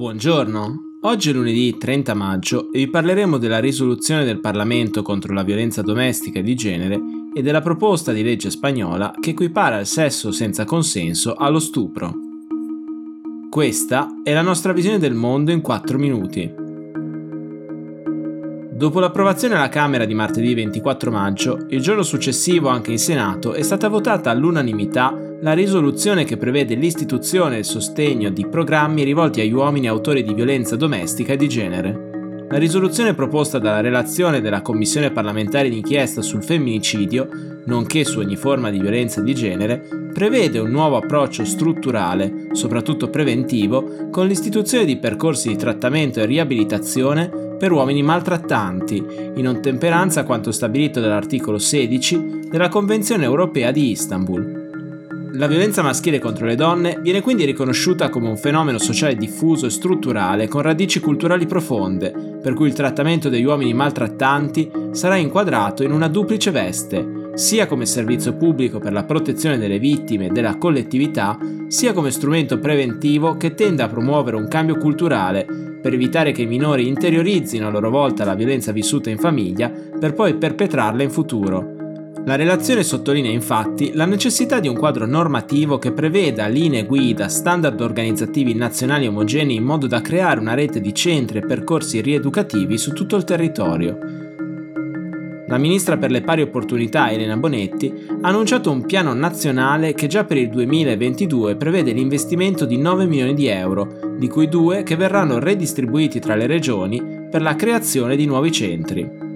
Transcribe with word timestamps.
Buongiorno, 0.00 0.96
oggi 1.02 1.28
è 1.28 1.32
lunedì 1.34 1.76
30 1.76 2.14
maggio 2.14 2.72
e 2.72 2.78
vi 2.78 2.88
parleremo 2.88 3.36
della 3.36 3.58
risoluzione 3.58 4.24
del 4.24 4.40
Parlamento 4.40 5.02
contro 5.02 5.34
la 5.34 5.42
violenza 5.42 5.82
domestica 5.82 6.38
e 6.38 6.42
di 6.42 6.54
genere 6.54 6.98
e 7.34 7.42
della 7.42 7.60
proposta 7.60 8.10
di 8.10 8.22
legge 8.22 8.48
spagnola 8.48 9.12
che 9.20 9.30
equipara 9.30 9.78
il 9.78 9.84
sesso 9.84 10.32
senza 10.32 10.64
consenso 10.64 11.34
allo 11.34 11.58
stupro. 11.58 12.14
Questa 13.50 14.08
è 14.24 14.32
la 14.32 14.40
nostra 14.40 14.72
visione 14.72 14.96
del 14.96 15.12
mondo 15.12 15.50
in 15.50 15.60
4 15.60 15.98
minuti. 15.98 16.59
Dopo 18.80 18.98
l'approvazione 18.98 19.56
alla 19.56 19.68
Camera 19.68 20.06
di 20.06 20.14
martedì 20.14 20.54
24 20.54 21.10
maggio, 21.10 21.66
il 21.68 21.82
giorno 21.82 22.02
successivo 22.02 22.70
anche 22.70 22.90
in 22.90 22.98
Senato 22.98 23.52
è 23.52 23.60
stata 23.60 23.88
votata 23.88 24.30
all'unanimità 24.30 25.14
la 25.42 25.52
risoluzione 25.52 26.24
che 26.24 26.38
prevede 26.38 26.76
l'istituzione 26.76 27.56
e 27.56 27.58
il 27.58 27.66
sostegno 27.66 28.30
di 28.30 28.46
programmi 28.46 29.04
rivolti 29.04 29.42
agli 29.42 29.52
uomini 29.52 29.86
autori 29.86 30.22
di 30.22 30.32
violenza 30.32 30.76
domestica 30.76 31.34
e 31.34 31.36
di 31.36 31.46
genere. 31.46 32.46
La 32.48 32.56
risoluzione 32.56 33.12
proposta 33.12 33.58
dalla 33.58 33.82
relazione 33.82 34.40
della 34.40 34.62
Commissione 34.62 35.10
parlamentare 35.10 35.68
d'inchiesta 35.68 36.22
sul 36.22 36.42
femminicidio, 36.42 37.28
nonché 37.66 38.04
su 38.04 38.18
ogni 38.18 38.36
forma 38.36 38.70
di 38.70 38.80
violenza 38.80 39.20
di 39.20 39.34
genere, 39.34 40.10
prevede 40.14 40.58
un 40.58 40.70
nuovo 40.70 40.96
approccio 40.96 41.44
strutturale, 41.44 42.46
soprattutto 42.52 43.10
preventivo, 43.10 44.08
con 44.10 44.26
l'istituzione 44.26 44.86
di 44.86 44.96
percorsi 44.96 45.48
di 45.48 45.56
trattamento 45.56 46.20
e 46.20 46.24
riabilitazione 46.24 47.48
per 47.60 47.72
uomini 47.72 48.02
maltrattanti, 48.02 49.04
in 49.34 49.46
ottemperanza 49.46 50.20
a 50.20 50.24
quanto 50.24 50.50
stabilito 50.50 50.98
dall'articolo 50.98 51.58
16 51.58 52.46
della 52.48 52.70
Convenzione 52.70 53.24
europea 53.24 53.70
di 53.70 53.90
Istanbul. 53.90 55.28
La 55.34 55.46
violenza 55.46 55.82
maschile 55.82 56.18
contro 56.18 56.46
le 56.46 56.54
donne 56.54 56.98
viene 57.02 57.20
quindi 57.20 57.44
riconosciuta 57.44 58.08
come 58.08 58.30
un 58.30 58.38
fenomeno 58.38 58.78
sociale 58.78 59.14
diffuso 59.14 59.66
e 59.66 59.70
strutturale 59.70 60.48
con 60.48 60.62
radici 60.62 61.00
culturali 61.00 61.44
profonde, 61.44 62.38
per 62.40 62.54
cui 62.54 62.66
il 62.66 62.72
trattamento 62.72 63.28
degli 63.28 63.44
uomini 63.44 63.74
maltrattanti 63.74 64.70
sarà 64.92 65.16
inquadrato 65.16 65.82
in 65.82 65.92
una 65.92 66.08
duplice 66.08 66.50
veste, 66.50 67.32
sia 67.34 67.66
come 67.66 67.84
servizio 67.84 68.36
pubblico 68.36 68.78
per 68.78 68.94
la 68.94 69.04
protezione 69.04 69.58
delle 69.58 69.78
vittime 69.78 70.28
e 70.28 70.30
della 70.30 70.56
collettività, 70.56 71.38
sia 71.68 71.92
come 71.92 72.10
strumento 72.10 72.58
preventivo 72.58 73.36
che 73.36 73.52
tende 73.52 73.82
a 73.82 73.88
promuovere 73.88 74.36
un 74.36 74.48
cambio 74.48 74.78
culturale 74.78 75.69
per 75.80 75.92
evitare 75.94 76.32
che 76.32 76.42
i 76.42 76.46
minori 76.46 76.86
interiorizzino 76.86 77.66
a 77.66 77.70
loro 77.70 77.90
volta 77.90 78.24
la 78.24 78.34
violenza 78.34 78.72
vissuta 78.72 79.10
in 79.10 79.18
famiglia 79.18 79.70
per 79.70 80.14
poi 80.14 80.34
perpetrarla 80.34 81.02
in 81.02 81.10
futuro. 81.10 81.78
La 82.26 82.36
relazione 82.36 82.82
sottolinea 82.82 83.30
infatti 83.30 83.92
la 83.94 84.04
necessità 84.04 84.60
di 84.60 84.68
un 84.68 84.76
quadro 84.76 85.06
normativo 85.06 85.78
che 85.78 85.92
preveda 85.92 86.46
linee 86.48 86.84
guida, 86.84 87.28
standard 87.28 87.80
organizzativi 87.80 88.54
nazionali 88.54 89.06
omogenei 89.06 89.56
in 89.56 89.64
modo 89.64 89.86
da 89.86 90.02
creare 90.02 90.38
una 90.38 90.54
rete 90.54 90.80
di 90.80 90.94
centri 90.94 91.38
e 91.38 91.46
percorsi 91.46 92.02
rieducativi 92.02 92.76
su 92.76 92.92
tutto 92.92 93.16
il 93.16 93.24
territorio. 93.24 94.19
La 95.50 95.58
ministra 95.58 95.96
per 95.96 96.12
le 96.12 96.20
pari 96.20 96.42
opportunità 96.42 97.10
Elena 97.10 97.36
Bonetti 97.36 98.06
ha 98.22 98.28
annunciato 98.28 98.70
un 98.70 98.86
piano 98.86 99.12
nazionale 99.14 99.94
che 99.94 100.06
già 100.06 100.22
per 100.22 100.36
il 100.36 100.48
2022 100.48 101.56
prevede 101.56 101.90
l'investimento 101.90 102.64
di 102.64 102.78
9 102.78 103.06
milioni 103.06 103.34
di 103.34 103.48
euro, 103.48 104.14
di 104.16 104.28
cui 104.28 104.48
2 104.48 104.84
che 104.84 104.94
verranno 104.94 105.40
redistribuiti 105.40 106.20
tra 106.20 106.36
le 106.36 106.46
regioni 106.46 107.26
per 107.28 107.42
la 107.42 107.56
creazione 107.56 108.14
di 108.14 108.26
nuovi 108.26 108.52
centri. 108.52 109.28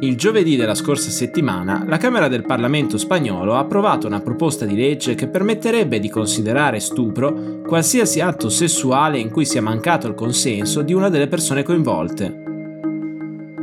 Il 0.00 0.16
giovedì 0.16 0.54
della 0.54 0.76
scorsa 0.76 1.10
settimana 1.10 1.84
la 1.88 1.96
Camera 1.96 2.28
del 2.28 2.46
Parlamento 2.46 2.98
spagnolo 2.98 3.56
ha 3.56 3.58
approvato 3.58 4.06
una 4.06 4.20
proposta 4.20 4.64
di 4.64 4.76
legge 4.76 5.16
che 5.16 5.26
permetterebbe 5.26 5.98
di 5.98 6.08
considerare 6.08 6.78
stupro 6.78 7.62
qualsiasi 7.66 8.20
atto 8.20 8.48
sessuale 8.48 9.18
in 9.18 9.30
cui 9.30 9.44
sia 9.44 9.60
mancato 9.60 10.06
il 10.06 10.14
consenso 10.14 10.82
di 10.82 10.92
una 10.92 11.08
delle 11.08 11.26
persone 11.26 11.64
coinvolte. 11.64 12.46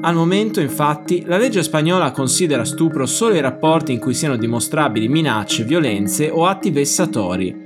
Al 0.06 0.14
momento, 0.14 0.62
infatti, 0.62 1.24
la 1.26 1.38
legge 1.38 1.64
spagnola 1.64 2.12
considera 2.12 2.64
stupro 2.64 3.08
solo 3.08 3.34
i 3.34 3.42
rapporti 3.42 3.92
in 3.92 3.98
cui 3.98 4.14
siano 4.14 4.38
dimostrabili 4.38 5.08
minacce, 5.08 5.64
violenze 5.64 6.30
o 6.30 6.46
atti 6.46 6.70
vessatori, 6.70 7.64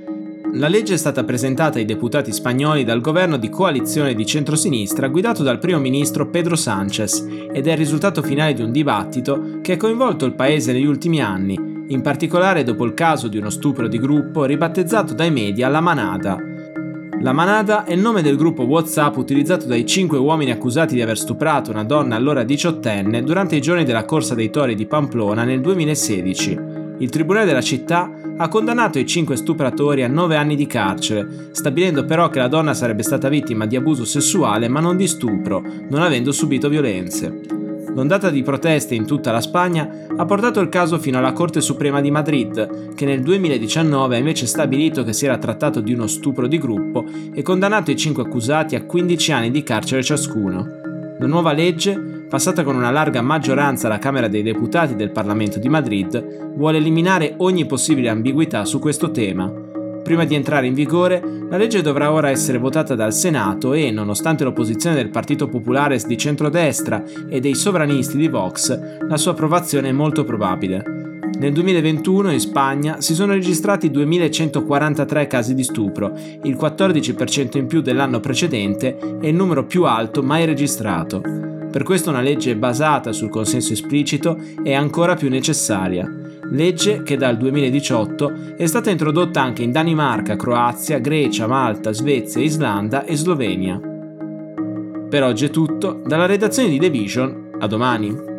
la 0.54 0.66
legge 0.66 0.94
è 0.94 0.96
stata 0.96 1.22
presentata 1.22 1.78
ai 1.78 1.84
deputati 1.84 2.32
spagnoli 2.32 2.82
dal 2.82 3.02
governo 3.02 3.36
di 3.36 3.50
coalizione 3.50 4.14
di 4.14 4.24
centrosinistra 4.24 5.08
guidato 5.08 5.42
dal 5.42 5.58
primo 5.58 5.78
ministro 5.78 6.28
Pedro 6.30 6.56
Sánchez 6.56 7.26
ed 7.52 7.66
è 7.66 7.72
il 7.72 7.76
risultato 7.76 8.22
finale 8.22 8.54
di 8.54 8.62
un 8.62 8.72
dibattito 8.72 9.58
che 9.60 9.74
ha 9.74 9.76
coinvolto 9.76 10.24
il 10.24 10.34
paese 10.34 10.72
negli 10.72 10.86
ultimi 10.86 11.20
anni, 11.20 11.84
in 11.88 12.00
particolare 12.00 12.64
dopo 12.64 12.86
il 12.86 12.94
caso 12.94 13.28
di 13.28 13.36
uno 13.36 13.50
stupro 13.50 13.86
di 13.86 13.98
gruppo 13.98 14.44
ribattezzato 14.44 15.12
dai 15.12 15.30
media 15.30 15.68
La 15.68 15.80
Manada. 15.80 16.49
La 17.22 17.32
Manada 17.32 17.84
è 17.84 17.92
il 17.92 18.00
nome 18.00 18.22
del 18.22 18.38
gruppo 18.38 18.62
WhatsApp 18.62 19.14
utilizzato 19.18 19.66
dai 19.66 19.84
cinque 19.84 20.16
uomini 20.16 20.52
accusati 20.52 20.94
di 20.94 21.02
aver 21.02 21.18
stuprato 21.18 21.70
una 21.70 21.84
donna 21.84 22.16
allora 22.16 22.44
diciottenne 22.44 23.22
durante 23.22 23.56
i 23.56 23.60
giorni 23.60 23.84
della 23.84 24.06
corsa 24.06 24.34
dei 24.34 24.48
tori 24.48 24.74
di 24.74 24.86
Pamplona 24.86 25.44
nel 25.44 25.60
2016. 25.60 26.58
Il 26.96 27.10
tribunale 27.10 27.44
della 27.44 27.60
città 27.60 28.10
ha 28.38 28.48
condannato 28.48 28.98
i 28.98 29.04
cinque 29.04 29.36
stupratori 29.36 30.02
a 30.02 30.08
nove 30.08 30.36
anni 30.36 30.56
di 30.56 30.66
carcere, 30.66 31.50
stabilendo 31.52 32.06
però 32.06 32.30
che 32.30 32.38
la 32.38 32.48
donna 32.48 32.72
sarebbe 32.72 33.02
stata 33.02 33.28
vittima 33.28 33.66
di 33.66 33.76
abuso 33.76 34.06
sessuale 34.06 34.68
ma 34.68 34.80
non 34.80 34.96
di 34.96 35.06
stupro, 35.06 35.62
non 35.90 36.00
avendo 36.00 36.32
subito 36.32 36.70
violenze. 36.70 37.59
L'ondata 38.00 38.30
di 38.30 38.42
proteste 38.42 38.94
in 38.94 39.04
tutta 39.04 39.30
la 39.30 39.42
Spagna 39.42 40.06
ha 40.16 40.24
portato 40.24 40.58
il 40.60 40.70
caso 40.70 40.98
fino 40.98 41.18
alla 41.18 41.34
Corte 41.34 41.60
Suprema 41.60 42.00
di 42.00 42.10
Madrid, 42.10 42.94
che 42.94 43.04
nel 43.04 43.20
2019 43.20 44.14
ha 44.14 44.18
invece 44.18 44.46
stabilito 44.46 45.04
che 45.04 45.12
si 45.12 45.26
era 45.26 45.36
trattato 45.36 45.82
di 45.82 45.92
uno 45.92 46.06
stupro 46.06 46.46
di 46.46 46.56
gruppo 46.56 47.04
e 47.34 47.42
condannato 47.42 47.90
i 47.90 47.96
cinque 47.96 48.22
accusati 48.22 48.74
a 48.74 48.86
15 48.86 49.32
anni 49.32 49.50
di 49.50 49.62
carcere 49.62 50.02
ciascuno. 50.02 50.66
La 51.18 51.26
nuova 51.26 51.52
legge 51.52 52.24
passata 52.26 52.64
con 52.64 52.74
una 52.74 52.90
larga 52.90 53.20
maggioranza 53.20 53.86
alla 53.86 53.98
Camera 53.98 54.28
dei 54.28 54.42
Deputati 54.42 54.96
del 54.96 55.10
Parlamento 55.10 55.58
di 55.58 55.68
Madrid, 55.68 56.54
vuole 56.54 56.78
eliminare 56.78 57.34
ogni 57.36 57.66
possibile 57.66 58.08
ambiguità 58.08 58.64
su 58.64 58.78
questo 58.78 59.10
tema. 59.10 59.59
Prima 60.02 60.24
di 60.24 60.34
entrare 60.34 60.66
in 60.66 60.74
vigore, 60.74 61.22
la 61.48 61.56
legge 61.56 61.82
dovrà 61.82 62.12
ora 62.12 62.30
essere 62.30 62.58
votata 62.58 62.94
dal 62.94 63.12
Senato 63.12 63.72
e, 63.72 63.90
nonostante 63.90 64.44
l'opposizione 64.44 64.96
del 64.96 65.10
Partito 65.10 65.48
Popolare 65.48 66.00
di 66.06 66.16
centrodestra 66.16 67.02
e 67.28 67.40
dei 67.40 67.54
sovranisti 67.54 68.16
di 68.16 68.28
Vox, 68.28 68.78
la 69.06 69.16
sua 69.16 69.32
approvazione 69.32 69.88
è 69.88 69.92
molto 69.92 70.24
probabile. 70.24 70.98
Nel 71.38 71.52
2021 71.52 72.32
in 72.32 72.40
Spagna 72.40 73.00
si 73.00 73.14
sono 73.14 73.32
registrati 73.32 73.90
2143 73.90 75.26
casi 75.26 75.54
di 75.54 75.62
stupro, 75.62 76.12
il 76.42 76.54
14% 76.54 77.56
in 77.56 77.66
più 77.66 77.80
dell'anno 77.80 78.20
precedente 78.20 78.98
e 79.20 79.28
il 79.28 79.34
numero 79.34 79.64
più 79.64 79.84
alto 79.84 80.22
mai 80.22 80.44
registrato. 80.44 81.22
Per 81.70 81.82
questo 81.82 82.10
una 82.10 82.20
legge 82.20 82.56
basata 82.56 83.12
sul 83.12 83.30
consenso 83.30 83.72
esplicito 83.72 84.36
è 84.62 84.74
ancora 84.74 85.14
più 85.14 85.30
necessaria. 85.30 86.19
Legge 86.52 87.02
che 87.04 87.16
dal 87.16 87.36
2018 87.36 88.56
è 88.56 88.66
stata 88.66 88.90
introdotta 88.90 89.40
anche 89.40 89.62
in 89.62 89.70
Danimarca, 89.70 90.34
Croazia, 90.34 90.98
Grecia, 90.98 91.46
Malta, 91.46 91.92
Svezia, 91.92 92.42
Islanda 92.42 93.04
e 93.04 93.14
Slovenia. 93.14 93.80
Per 95.08 95.22
oggi 95.22 95.44
è 95.44 95.50
tutto, 95.50 96.02
dalla 96.04 96.26
redazione 96.26 96.68
di 96.68 96.78
The 96.78 96.90
Vision, 96.90 97.50
a 97.60 97.66
domani. 97.66 98.29